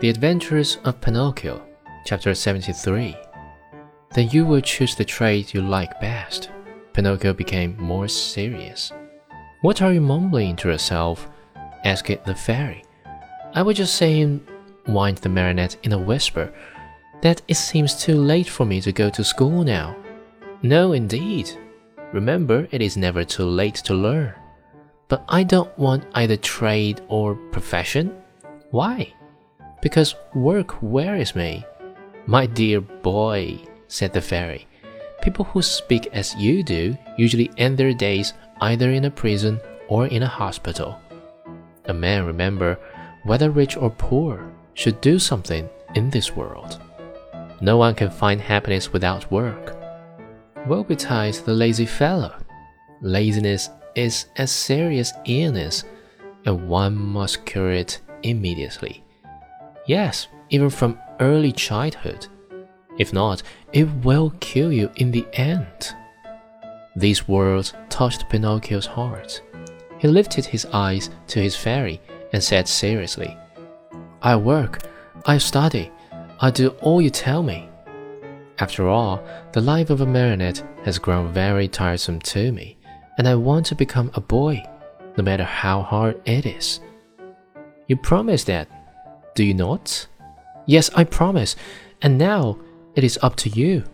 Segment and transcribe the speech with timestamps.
[0.00, 1.62] The Adventures of Pinocchio,
[2.06, 3.14] Chapter 73.
[4.14, 6.48] Then you will choose the trade you like best.
[6.94, 8.92] Pinocchio became more serious.
[9.60, 11.28] What are you mumbling to yourself?
[11.84, 12.82] asked the fairy.
[13.52, 14.40] I was just saying,
[14.86, 16.50] whined the marionette in a whisper,
[17.20, 19.94] that it seems too late for me to go to school now.
[20.62, 21.50] No, indeed.
[22.14, 24.32] Remember, it is never too late to learn.
[25.08, 28.16] But I don't want either trade or profession.
[28.70, 29.12] Why?
[29.82, 31.64] Because work wearies me.
[32.26, 34.66] My dear boy, said the fairy,
[35.22, 40.06] people who speak as you do usually end their days either in a prison or
[40.06, 40.98] in a hospital.
[41.86, 42.78] A man, remember,
[43.24, 46.80] whether rich or poor, should do something in this world.
[47.60, 49.76] No one can find happiness without work.
[50.66, 52.34] Woe betide the lazy fellow.
[53.00, 55.84] Laziness is a serious illness,
[56.44, 59.02] and one must cure it immediately.
[59.90, 62.28] Yes, even from early childhood.
[62.96, 65.96] If not, it will kill you in the end.
[66.94, 69.42] These words touched Pinocchio's heart.
[69.98, 72.00] He lifted his eyes to his fairy
[72.32, 73.36] and said seriously,
[74.22, 74.78] I work,
[75.26, 75.90] I study,
[76.40, 77.68] I do all you tell me.
[78.60, 82.78] After all, the life of a marionette has grown very tiresome to me
[83.18, 84.62] and I want to become a boy,
[85.16, 86.78] no matter how hard it is.
[87.88, 88.68] You promise that,
[89.34, 90.06] do you not?
[90.66, 91.56] Yes, I promise,
[92.02, 92.58] and now
[92.94, 93.84] it is up to you.